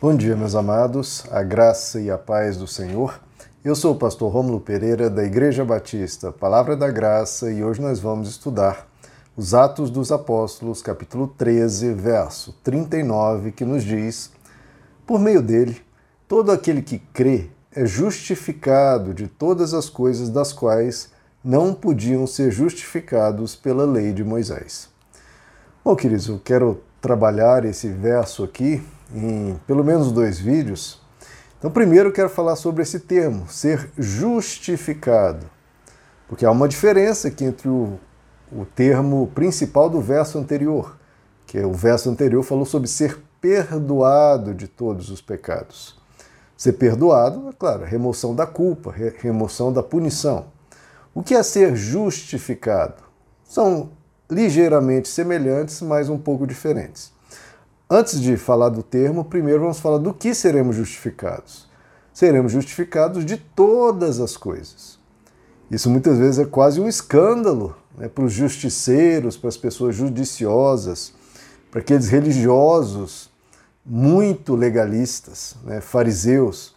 [0.00, 3.18] Bom dia, meus amados, a graça e a paz do Senhor.
[3.64, 8.00] Eu sou o pastor Rômulo Pereira, da Igreja Batista Palavra da Graça, e hoje nós
[8.00, 8.86] vamos estudar
[9.36, 14.32] os Atos dos Apóstolos, capítulo 13, verso 39, que nos diz:
[15.06, 15.80] Por meio dele,
[16.26, 21.08] todo aquele que crê é justificado de todas as coisas das quais
[21.42, 24.88] não podiam ser justificados pela lei de Moisés.
[25.84, 28.82] Bom, queridos, eu quero trabalhar esse verso aqui
[29.12, 31.00] em pelo menos dois vídeos.
[31.58, 35.46] Então, primeiro quero falar sobre esse termo, ser justificado,
[36.28, 37.98] porque há uma diferença aqui entre o,
[38.52, 40.98] o termo principal do verso anterior,
[41.46, 45.96] que é o verso anterior falou sobre ser perdoado de todos os pecados.
[46.56, 50.46] Ser perdoado, é claro, remoção da culpa, remoção da punição.
[51.14, 53.02] O que é ser justificado?
[53.44, 53.90] São
[54.30, 57.13] ligeiramente semelhantes, mas um pouco diferentes.
[57.88, 61.68] Antes de falar do termo, primeiro vamos falar do que seremos justificados.
[62.12, 64.98] Seremos justificados de todas as coisas.
[65.70, 71.12] Isso muitas vezes é quase um escândalo né, para os justiceiros, para as pessoas judiciosas,
[71.70, 73.30] para aqueles religiosos
[73.84, 76.74] muito legalistas, né, fariseus,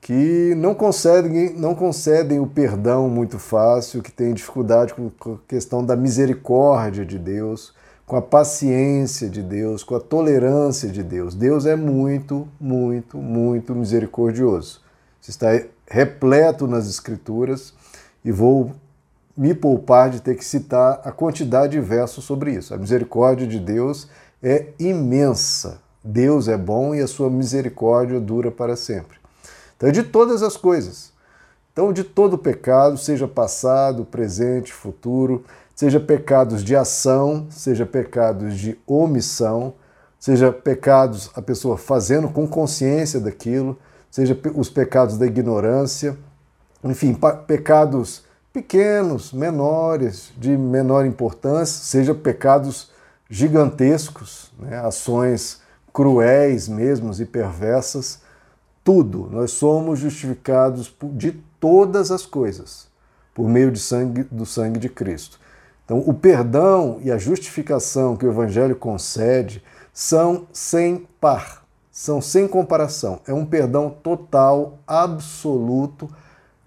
[0.00, 5.84] que não concedem, não concedem o perdão muito fácil, que têm dificuldade com a questão
[5.84, 7.72] da misericórdia de Deus,
[8.10, 11.32] com a paciência de Deus, com a tolerância de Deus.
[11.32, 14.80] Deus é muito, muito, muito misericordioso.
[15.22, 15.46] Isso está
[15.86, 17.72] repleto nas Escrituras
[18.24, 18.72] e vou
[19.36, 22.74] me poupar de ter que citar a quantidade de versos sobre isso.
[22.74, 24.08] A misericórdia de Deus
[24.42, 25.80] é imensa.
[26.02, 29.18] Deus é bom e a sua misericórdia dura para sempre.
[29.76, 31.12] Então, é de todas as coisas.
[31.72, 38.78] Então, de todo pecado, seja passado, presente, futuro, seja pecados de ação, seja pecados de
[38.86, 39.74] omissão,
[40.18, 43.78] seja pecados a pessoa fazendo com consciência daquilo,
[44.10, 46.18] seja os pecados da ignorância,
[46.84, 52.90] enfim, pecados pequenos, menores, de menor importância, seja pecados
[53.28, 55.60] gigantescos, né, ações
[55.92, 58.20] cruéis mesmo e perversas,
[58.84, 59.28] tudo.
[59.30, 62.88] Nós somos justificados de todas as coisas
[63.34, 65.38] por meio de sangue, do sangue de Cristo.
[65.84, 72.46] Então, o perdão e a justificação que o Evangelho concede são sem par, são sem
[72.46, 73.20] comparação.
[73.26, 76.08] É um perdão total, absoluto,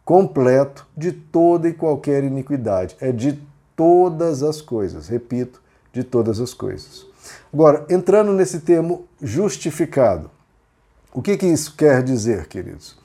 [0.04, 2.98] completo de toda e qualquer iniquidade.
[3.00, 3.40] É de
[3.76, 5.62] todas as coisas, repito,
[5.94, 7.06] de todas as coisas.
[7.54, 10.30] Agora, entrando nesse termo justificado,
[11.14, 12.98] o que, que isso quer dizer, queridos?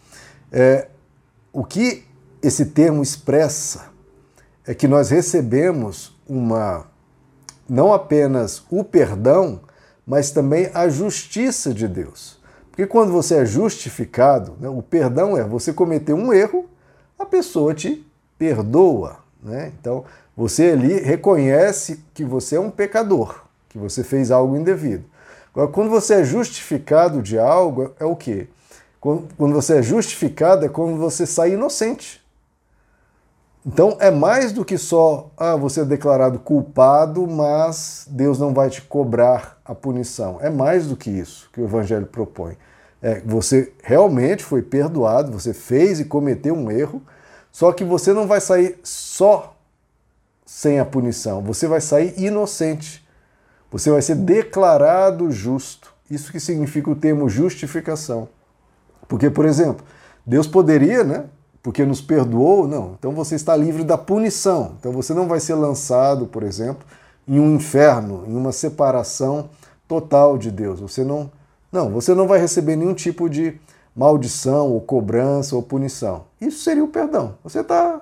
[0.50, 0.88] É,
[1.52, 2.04] o que
[2.42, 3.86] esse termo expressa
[4.66, 6.86] é que nós recebemos uma
[7.68, 9.60] não apenas o perdão,
[10.06, 12.38] mas também a justiça de Deus.
[12.70, 16.66] Porque quando você é justificado, né, o perdão é você cometer um erro,
[17.18, 18.06] a pessoa te
[18.38, 19.18] perdoa.
[19.42, 19.72] Né?
[19.78, 20.04] Então
[20.36, 25.04] você ali reconhece que você é um pecador, que você fez algo indevido.
[25.58, 28.46] Agora, quando você é justificado de algo, é o quê?
[29.00, 32.24] Quando você é justificado é quando você sai inocente.
[33.66, 38.70] Então é mais do que só ah, você é declarado culpado, mas Deus não vai
[38.70, 40.38] te cobrar a punição.
[40.40, 42.56] É mais do que isso que o Evangelho propõe.
[43.02, 47.02] É, você realmente foi perdoado, você fez e cometeu um erro,
[47.50, 49.56] só que você não vai sair só
[50.46, 53.07] sem a punição, você vai sair inocente.
[53.70, 55.92] Você vai ser declarado justo.
[56.10, 58.28] Isso que significa o termo justificação.
[59.06, 59.84] Porque, por exemplo,
[60.24, 61.24] Deus poderia, né,
[61.62, 62.94] porque nos perdoou, não.
[62.98, 64.76] Então você está livre da punição.
[64.78, 66.86] Então você não vai ser lançado, por exemplo,
[67.26, 69.50] em um inferno, em uma separação
[69.86, 70.80] total de Deus.
[70.80, 71.30] Você não,
[71.70, 73.58] não, você não vai receber nenhum tipo de
[73.94, 76.24] maldição ou cobrança ou punição.
[76.40, 77.34] Isso seria o perdão.
[77.42, 78.00] Você está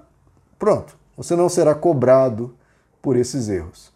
[0.59, 0.97] pronto.
[1.17, 2.55] Você não será cobrado
[3.01, 3.96] por esses erros.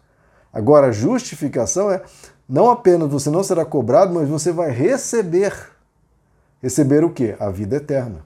[0.53, 2.01] Agora, a justificação é
[2.47, 5.53] não apenas você não será cobrado, mas você vai receber.
[6.61, 7.35] Receber o quê?
[7.39, 8.25] A vida eterna.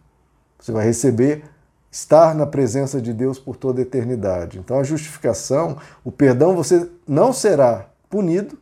[0.60, 1.44] Você vai receber
[1.92, 4.58] estar na presença de Deus por toda a eternidade.
[4.60, 8.58] Então, a justificação, o perdão, você não será punido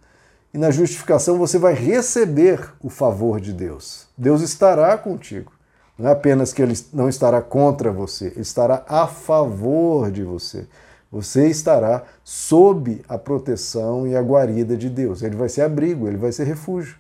[0.54, 4.08] e na justificação você vai receber o favor de Deus.
[4.18, 5.52] Deus estará contigo.
[5.98, 10.68] Não é apenas que ele não estará contra você, ele estará a favor de você.
[11.14, 15.22] Você estará sob a proteção e a guarida de Deus.
[15.22, 16.98] Ele vai ser abrigo, ele vai ser refúgio.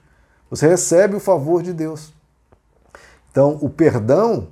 [0.51, 2.13] Você recebe o favor de Deus.
[3.31, 4.50] Então, o perdão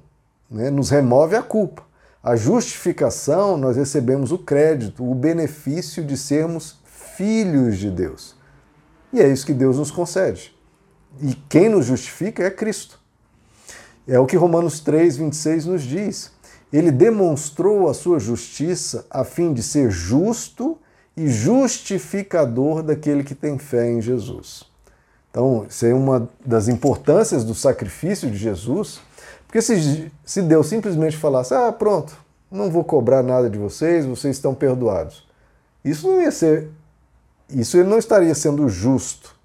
[0.49, 1.83] né, nos remove a culpa.
[2.23, 8.35] A justificação, nós recebemos o crédito, o benefício de sermos filhos de Deus.
[9.13, 10.55] E é isso que Deus nos concede.
[11.21, 12.99] E quem nos justifica é Cristo.
[14.07, 16.31] É o que Romanos 3, 26 nos diz.
[16.71, 20.77] Ele demonstrou a sua justiça a fim de ser justo
[21.15, 24.63] e justificador daquele que tem fé em Jesus.
[25.29, 28.99] Então, isso é uma das importâncias do sacrifício de Jesus,
[29.47, 32.13] porque se, se Deus simplesmente falasse, ah, pronto,
[32.49, 35.25] não vou cobrar nada de vocês, vocês estão perdoados.
[35.83, 36.69] Isso não ia ser.
[37.49, 39.35] Isso ele não estaria sendo justo.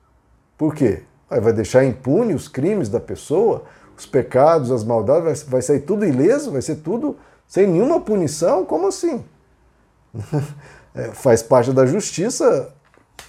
[0.59, 1.03] Por quê?
[1.29, 3.65] Vai deixar impune os crimes da pessoa,
[4.01, 7.17] os pecados, as maldades, vai sair tudo ileso, vai ser tudo
[7.47, 8.65] sem nenhuma punição?
[8.65, 9.25] Como assim?
[10.95, 12.73] é, faz parte da justiça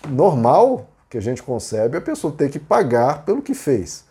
[0.08, 4.04] normal que a gente concebe a pessoa ter que pagar pelo que fez.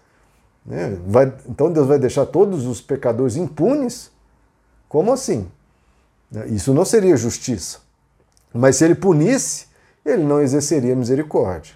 [0.64, 0.98] Né?
[1.06, 4.10] Vai, então Deus vai deixar todos os pecadores impunes?
[4.88, 5.48] Como assim?
[6.46, 7.78] Isso não seria justiça.
[8.52, 9.66] Mas se ele punisse,
[10.04, 11.74] ele não exerceria misericórdia.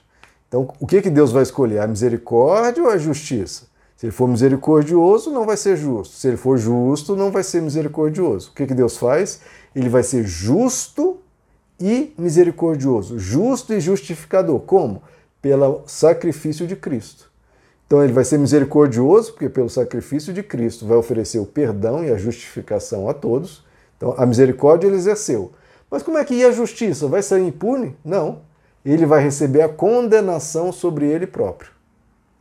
[0.48, 1.80] Então, o que, que Deus vai escolher?
[1.80, 3.69] A misericórdia ou a justiça?
[4.00, 6.14] Se ele for misericordioso, não vai ser justo.
[6.14, 8.48] Se ele for justo, não vai ser misericordioso.
[8.48, 9.42] O que, que Deus faz?
[9.76, 11.18] Ele vai ser justo
[11.78, 13.18] e misericordioso.
[13.18, 14.58] Justo e justificador.
[14.60, 15.02] Como?
[15.42, 17.30] Pelo sacrifício de Cristo.
[17.86, 22.10] Então ele vai ser misericordioso, porque pelo sacrifício de Cristo vai oferecer o perdão e
[22.10, 23.62] a justificação a todos.
[23.98, 25.52] Então a misericórdia ele exerceu.
[25.90, 27.06] Mas como é que ia a justiça?
[27.06, 27.94] Vai sair impune?
[28.02, 28.40] Não.
[28.82, 31.79] Ele vai receber a condenação sobre ele próprio.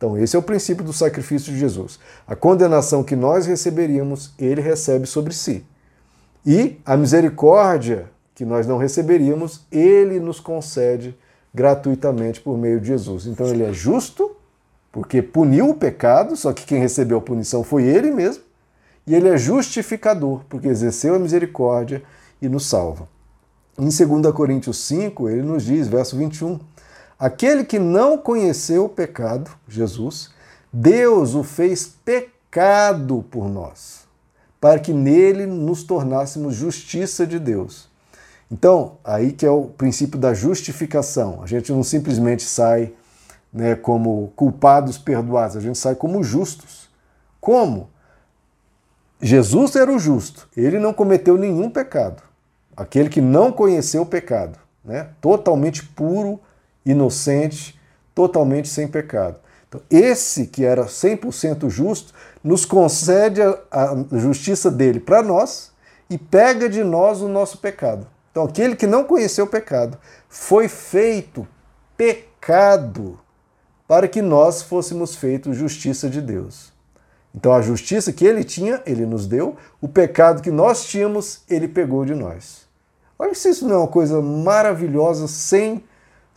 [0.00, 2.00] Então, esse é o princípio do sacrifício de Jesus.
[2.26, 5.62] A condenação que nós receberíamos, ele recebe sobre si.
[6.46, 11.14] E a misericórdia que nós não receberíamos, ele nos concede
[11.52, 13.26] gratuitamente por meio de Jesus.
[13.26, 14.34] Então, ele é justo,
[14.90, 18.42] porque puniu o pecado, só que quem recebeu a punição foi ele mesmo.
[19.06, 22.02] E ele é justificador, porque exerceu a misericórdia
[22.40, 23.06] e nos salva.
[23.78, 26.58] Em 2 Coríntios 5, ele nos diz, verso 21,
[27.20, 30.30] Aquele que não conheceu o pecado, Jesus,
[30.72, 34.06] Deus o fez pecado por nós,
[34.58, 37.90] para que nele nos tornássemos justiça de Deus.
[38.50, 41.42] Então, aí que é o princípio da justificação.
[41.42, 42.94] A gente não simplesmente sai
[43.52, 46.88] né, como culpados perdoados, a gente sai como justos.
[47.38, 47.90] Como?
[49.20, 52.22] Jesus era o justo, ele não cometeu nenhum pecado.
[52.74, 55.08] Aquele que não conheceu o pecado, né?
[55.20, 56.40] totalmente puro,
[56.84, 57.78] inocente,
[58.14, 59.36] totalmente sem pecado.
[59.68, 62.12] Então, esse que era 100% justo,
[62.42, 65.70] nos concede a, a justiça dele para nós
[66.08, 68.06] e pega de nós o nosso pecado.
[68.30, 69.96] Então, aquele que não conheceu o pecado
[70.28, 71.46] foi feito
[71.96, 73.18] pecado
[73.86, 76.72] para que nós fôssemos feitos justiça de Deus.
[77.34, 81.68] Então, a justiça que ele tinha, ele nos deu, o pecado que nós tínhamos, ele
[81.68, 82.68] pegou de nós.
[83.18, 85.84] Olha se isso não é uma coisa maravilhosa, sem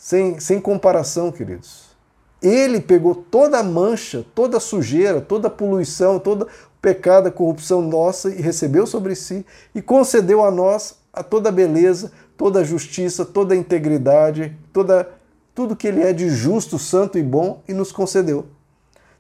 [0.03, 1.95] sem, sem comparação, queridos.
[2.41, 6.47] Ele pegou toda a mancha, toda a sujeira, toda a poluição, todo o
[6.81, 11.53] pecado, a corrupção nossa e recebeu sobre si e concedeu a nós a toda a
[11.53, 15.09] beleza, toda a justiça, toda a integridade, toda
[15.55, 18.47] tudo que ele é de justo, santo e bom e nos concedeu.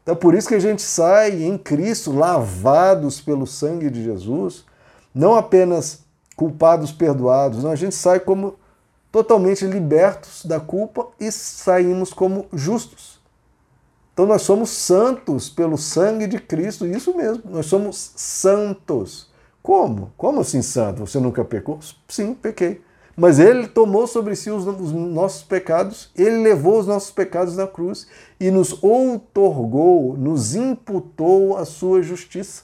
[0.01, 4.65] Então, por isso que a gente sai em Cristo, lavados pelo sangue de Jesus,
[5.15, 6.03] não apenas
[6.35, 8.55] culpados, perdoados, não, a gente sai como
[9.13, 13.21] totalmente libertos da culpa e saímos como justos.
[14.11, 19.31] Então nós somos santos pelo sangue de Cristo, isso mesmo, nós somos santos.
[19.61, 20.11] Como?
[20.17, 21.05] Como assim santo?
[21.05, 21.79] Você nunca pecou?
[22.07, 22.81] Sim, pequei.
[23.15, 27.67] Mas ele tomou sobre si os, os, nossos pecados, ele levou os nossos pecados na
[27.67, 28.07] cruz
[28.39, 32.63] e nos outorgou, nos imputou a sua justiça.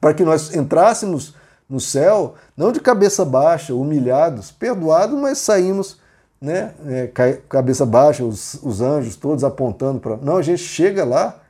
[0.00, 1.34] Para que nós entrássemos
[1.72, 5.96] no céu, não de cabeça baixa, humilhados, perdoados, mas saímos
[6.38, 7.06] né, é,
[7.48, 10.18] cabeça baixa, os, os anjos todos apontando para.
[10.18, 11.40] Não, a gente chega lá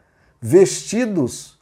[0.40, 1.58] vestidos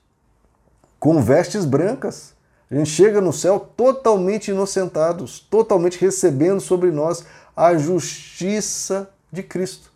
[0.99, 2.35] com vestes brancas.
[2.71, 7.25] A gente chega no céu totalmente inocentados, totalmente recebendo sobre nós
[7.57, 9.91] a justiça de Cristo.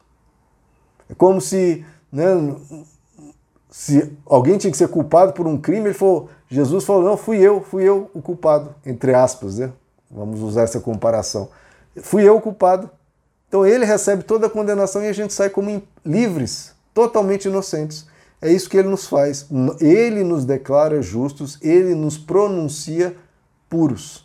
[1.10, 2.24] É como se, né,
[3.68, 7.38] se alguém tinha que ser culpado por um crime, ele falou: Jesus falou: não, fui
[7.38, 9.72] eu, fui eu o culpado, entre aspas, né?
[10.10, 11.48] Vamos usar essa comparação.
[12.00, 12.88] Fui eu o culpado.
[13.48, 18.06] Então ele recebe toda a condenação e a gente sai como livres, totalmente inocentes.
[18.40, 19.46] É isso que ele nos faz.
[19.80, 23.16] Ele nos declara justos, ele nos pronuncia
[23.68, 24.24] puros.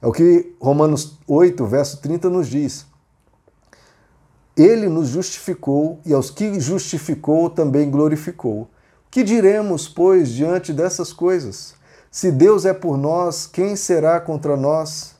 [0.00, 2.86] É o que Romanos 8, verso 30 nos diz.
[4.56, 8.68] Ele nos justificou e aos que justificou também glorificou.
[9.12, 11.74] Que diremos, pois, diante dessas coisas?
[12.10, 15.14] Se Deus é por nós, quem será contra nós?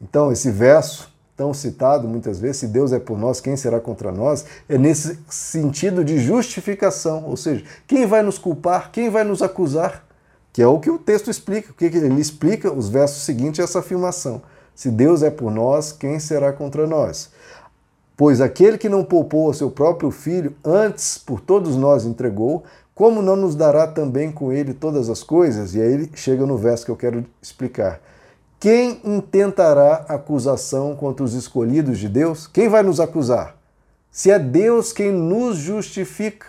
[0.00, 4.12] Então, esse verso tão citado muitas vezes, se Deus é por nós, quem será contra
[4.12, 4.44] nós?
[4.68, 10.06] É nesse sentido de justificação, ou seja, quem vai nos culpar, quem vai nos acusar?
[10.52, 11.72] Que é o que o texto explica.
[11.72, 12.72] O que ele explica?
[12.72, 14.42] Os versos seguintes, essa afirmação.
[14.76, 17.30] Se Deus é por nós, quem será contra nós?
[18.16, 22.62] Pois aquele que não poupou o seu próprio filho, antes por todos nós entregou,
[22.94, 25.74] como não nos dará também com ele todas as coisas?
[25.74, 28.00] E aí ele chega no verso que eu quero explicar.
[28.60, 32.46] Quem intentará acusação contra os escolhidos de Deus?
[32.46, 33.56] Quem vai nos acusar?
[34.10, 36.46] Se é Deus quem nos justifica.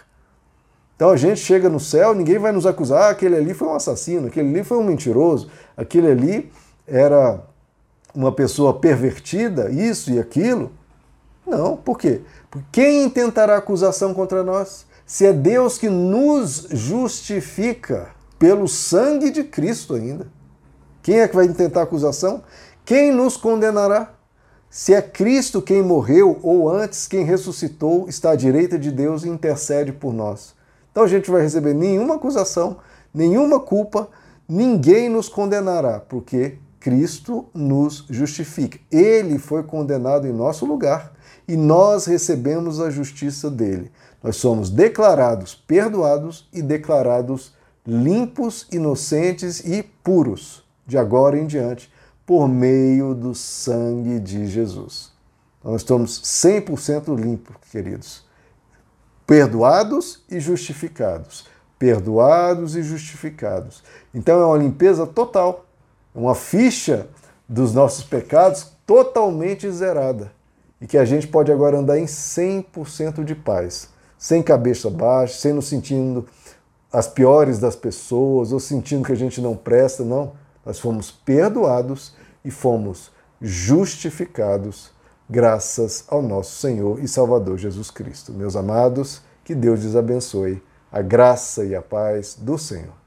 [0.96, 3.76] Então a gente chega no céu, ninguém vai nos acusar, ah, aquele ali foi um
[3.76, 6.52] assassino, aquele ali foi um mentiroso, aquele ali
[6.88, 7.42] era
[8.14, 10.72] uma pessoa pervertida, isso e aquilo.
[11.46, 12.22] Não, por quê?
[12.72, 14.85] Quem intentará acusação contra nós?
[15.06, 18.10] Se é Deus que nos justifica
[18.40, 20.28] pelo sangue de Cristo ainda.
[21.02, 22.44] Quem é que vai intentar acusação?
[22.84, 24.14] Quem nos condenará?
[24.70, 29.30] Se é Cristo quem morreu, ou antes quem ressuscitou, está à direita de Deus e
[29.30, 30.54] intercede por nós.
[30.92, 32.78] Então a gente vai receber nenhuma acusação,
[33.14, 34.10] nenhuma culpa,
[34.50, 38.80] ninguém nos condenará, porque Cristo nos justifica.
[38.92, 41.14] Ele foi condenado em nosso lugar
[41.48, 43.92] e nós recebemos a justiça dele.
[44.26, 47.54] Nós somos declarados perdoados e declarados
[47.86, 51.94] limpos, inocentes e puros de agora em diante
[52.26, 55.12] por meio do sangue de Jesus.
[55.64, 58.26] Nós estamos 100% limpos, queridos.
[59.28, 61.46] Perdoados e justificados.
[61.78, 63.84] Perdoados e justificados.
[64.12, 65.68] Então é uma limpeza total
[66.16, 67.08] uma ficha
[67.48, 70.32] dos nossos pecados totalmente zerada
[70.82, 73.94] e que a gente pode agora andar em 100% de paz,
[74.26, 76.26] sem cabeça baixa, sem nos sentindo
[76.92, 80.34] as piores das pessoas ou sentindo que a gente não presta, não.
[80.66, 84.90] Nós fomos perdoados e fomos justificados
[85.30, 88.34] graças ao nosso Senhor e Salvador Jesus Cristo.
[88.34, 90.60] Meus amados, que Deus lhes abençoe.
[90.92, 93.05] A graça e a paz do Senhor.